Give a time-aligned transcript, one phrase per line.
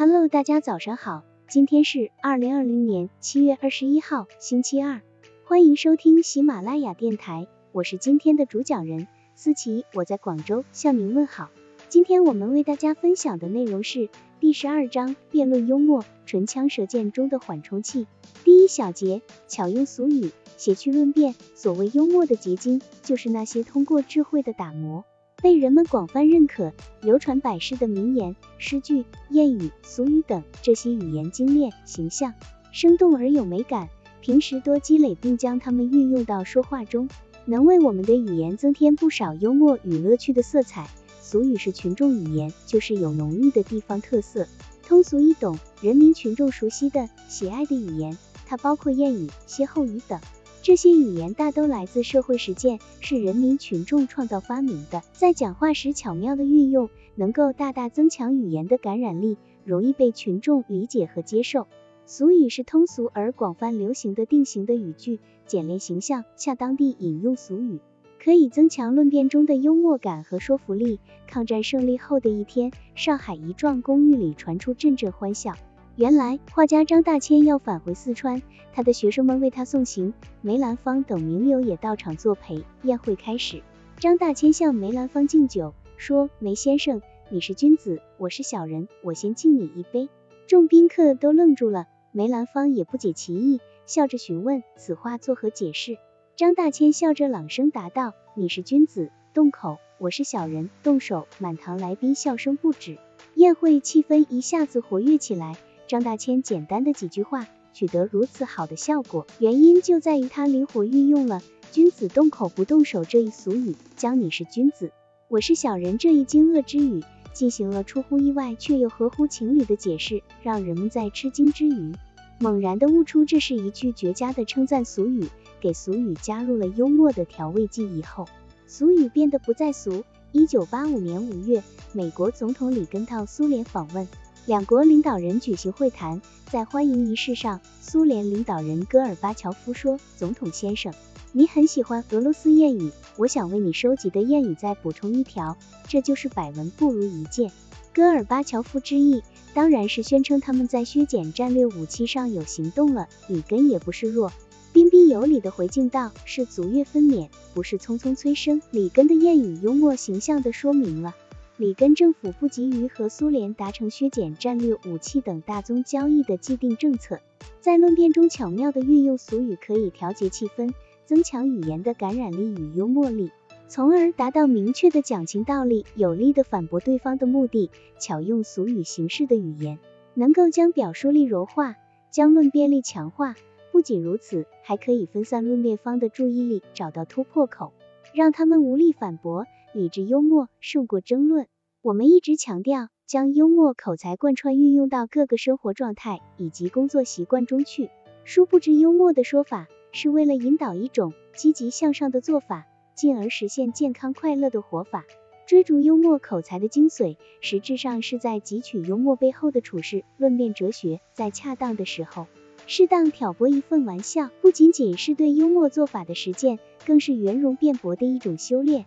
[0.00, 5.02] Hello，大家早上好，今天是二零二零年七月二十一号，星期二，
[5.44, 11.50] 欢迎收听喜马拉雅电台，我是今天的主讲人思琪，我在广州向您问好。
[11.90, 14.08] 今天我们为大家分享的内容是
[14.40, 18.06] 第十二章辩论幽默，唇枪舌剑中的缓冲器。
[18.42, 21.34] 第一小节，巧用俗语，谐趣论辩。
[21.54, 25.04] 所谓幽默的结晶，就是那些通过智慧的打磨。
[25.42, 32.34] 被人们广泛认可、流传百世的名言、诗句、谚语、俗语等，这些语言精炼、形象、
[32.72, 33.88] 生动而有美感，
[34.20, 37.08] 平时多积累并将它们运用到说话中，
[37.46, 40.88] 能为我们的语言增添不少幽默与乐趣的色彩。
[41.20, 44.46] 俗语是群众语言，就是有浓郁的地方特色，
[44.86, 48.18] 通俗易懂，人民群众熟悉的、喜爱的语言。
[48.46, 50.20] 它包括谚语、歇后语等。
[50.62, 61.66] 这些语言大都来自社会实践，是人民群众创造发明的，在讲话时巧妙的运用，能够大大增强语言的感染力，容易被群众理解和接受。
[62.04, 67.80] 俗语是通俗而广泛流行的定型的语句，简练形象，恰当地引用俗语，
[68.22, 71.00] 可以增强论辩中的幽默感和说服力。
[71.26, 75.54] 抗战胜利后的一天，上海一幢公寓里传出阵阵欢笑。
[76.00, 78.40] 原来画家张大千要返回四川，
[78.72, 82.64] 他的学生们为他送行，梅兰芳等名流也到场作陪。
[82.84, 83.62] 宴会开始，
[83.98, 90.08] 张大千向梅兰芳敬酒，说：“梅先生，你是君子，我是小人，我先敬你一杯。”
[90.48, 95.98] 众宾客都愣住了，梅兰芳也不解其意，笑着询问此话作何解释。
[96.34, 102.96] 张大千笑着朗声答道：“你是君子，动口；我是小人，动手。”满堂来宾笑声不止，
[103.34, 105.58] 宴会气氛一下子活跃起来。
[105.90, 114.92] 张大千简单的几句话取得如此好的效果，原因就在于他灵活运用了“君子动口不动手”这一俗语，将“你是君子，
[115.26, 117.02] 我是小人”这一惊愕之语
[117.32, 121.92] 进行了出乎意外却又合乎情理的解释，让人们在吃惊之余，
[122.38, 125.26] 猛然的悟出这是一句绝佳的称赞俗语，
[125.60, 128.28] 给俗语加入了幽默的调味剂以后，
[128.68, 130.04] 俗语变得不再俗。
[130.30, 134.06] 一九八五年五月，美国总统里根到苏联访问。
[134.46, 136.20] 两国领导人举行会谈，
[136.50, 140.92] 在欢迎仪式上，苏联领导人戈尔巴乔夫说：“总统先生，
[141.32, 145.56] 你很喜欢俄罗斯谚语，我想为你收集的谚语再补充一条，
[145.86, 147.52] 这就是百闻不如一见。”
[147.92, 153.08] 戈尔巴乔夫之意当然是宣称他们在削减战略武器上有行动了。
[153.26, 154.32] 里根也不示弱，
[154.72, 161.14] 彬彬有礼的回敬道：“是足月分娩，不是匆匆催生。”里根的谚语幽默形象地说明了。
[161.60, 167.20] 里根政府不急于和苏联达成削减战略武器等大宗交易的既定政策，
[167.60, 170.72] 在论辩中巧妙地运用俗语，可以调节气氛，
[171.04, 173.30] 增强语言的感染力与幽默力，
[173.68, 177.70] 从而达到明确的讲情道理、有力的反驳对方的目的。
[177.98, 179.78] 巧用俗语形式的语言，
[180.14, 181.76] 能够将表述力柔化，
[182.10, 183.34] 将论辩力强化。
[183.70, 187.74] 不仅如此，还可以分散论辩方的注意力，找到突破口，
[188.14, 189.44] 让他们无力反驳。
[189.72, 191.46] 理智幽默胜过争论。
[191.82, 197.90] 我们一直强调将幽默口才贯穿运用到各个生活状态以及工作习惯中去。
[198.24, 205.04] 殊不知，幽默的说法是为了引导一种积极向上的做法，进而实现健康快乐的活法。
[205.46, 212.26] 追逐幽默口才的精髓，实质上是在汲取幽默背后的处事论辩哲学，在恰当的时候，
[212.66, 218.86] 适当挑拨一份玩笑，不仅仅是对幽默做法的实践，更是圆融辩驳的一种修炼。